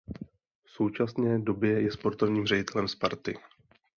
[0.63, 3.37] V současné době je sportovním ředitelem Sparty.